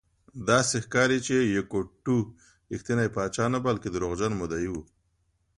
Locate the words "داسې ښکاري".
0.49-1.19